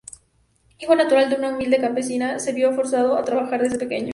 [0.79, 4.09] Hijo natural de una humilde campesina, se vio forzado a trabajar desde pequeño.